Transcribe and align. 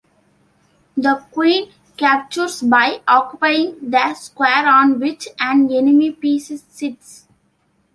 The 0.97 1.23
queen 1.31 1.71
captures 1.95 2.63
by 2.63 3.01
occupying 3.07 3.77
the 3.91 4.15
square 4.15 4.67
on 4.67 4.99
which 4.99 5.27
an 5.39 5.71
enemy 5.71 6.11
piece 6.11 6.47
sits. 6.69 7.27